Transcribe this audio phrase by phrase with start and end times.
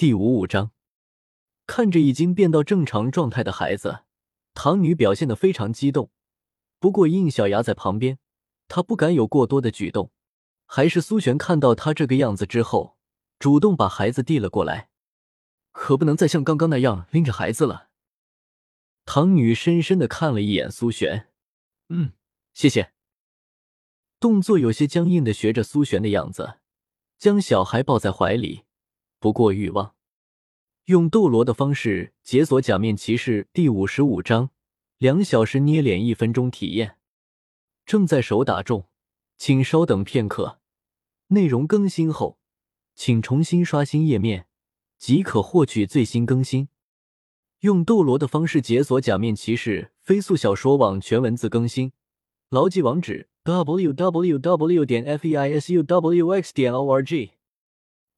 [0.00, 0.70] 第五五章，
[1.66, 4.04] 看着已经变到正常状态的孩子，
[4.54, 6.10] 唐女表现的非常激动。
[6.78, 8.18] 不过应小牙在旁边，
[8.66, 10.10] 她不敢有过多的举动。
[10.64, 12.96] 还是苏璇看到她这个样子之后，
[13.38, 14.88] 主动把孩子递了过来。
[15.72, 17.90] 可不能再像刚刚那样拎着孩子了。
[19.04, 21.28] 唐女深深的看了一眼苏璇，
[21.90, 22.14] 嗯，
[22.54, 22.94] 谢谢。
[24.18, 26.54] 动作有些僵硬的学着苏璇的样子，
[27.18, 28.64] 将小孩抱在怀里，
[29.20, 29.94] 不过欲望。
[30.86, 34.50] 用斗罗的方式解锁假面骑士第五十五章，
[34.98, 36.96] 两小时捏脸一分钟体验，
[37.86, 38.86] 正在手打中，
[39.36, 40.58] 请稍等片刻。
[41.28, 42.40] 内容更新后，
[42.96, 44.46] 请重新刷新页面。
[44.98, 46.68] 即可获取最新更新。
[47.60, 51.92] 用斗罗的方式解锁假面骑士飞速小说网全文字更新，
[52.50, 54.84] 牢记网址：w w w.
[54.84, 57.30] 点 f e i s u w x 点 o r g。